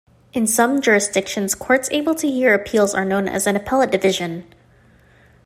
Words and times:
In 0.33 0.47
some 0.47 0.81
jurisdictions, 0.81 1.53
courts 1.53 1.87
able 1.91 2.15
to 2.15 2.27
hear 2.27 2.55
appeals 2.55 2.95
are 2.95 3.05
known 3.05 3.27
as 3.27 3.45
an 3.45 3.55
appellate 3.55 3.91
division. 3.91 4.51